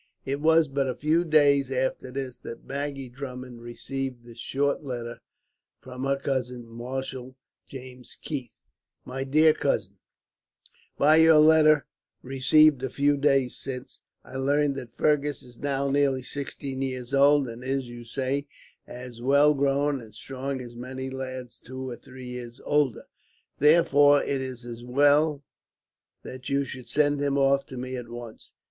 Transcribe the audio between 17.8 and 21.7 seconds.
you say, as well grown and strong as many lads